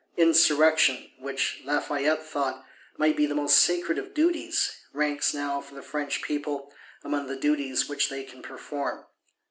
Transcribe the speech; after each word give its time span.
Insurrection, 0.17 1.11
which, 1.19 1.61
Lafayette 1.63 2.25
thought, 2.25 2.65
might 2.97 3.15
be 3.15 3.27
"the 3.27 3.35
most 3.35 3.59
sacred 3.59 3.99
of 3.99 4.15
duties," 4.15 4.77
ranks 4.93 5.31
now, 5.31 5.61
for 5.61 5.75
the 5.75 5.81
French 5.83 6.23
people, 6.23 6.73
among 7.03 7.27
the 7.27 7.35
duties 7.35 7.87
which 7.87 8.09
they 8.09 8.23
can 8.23 8.41
perform. 8.41 9.05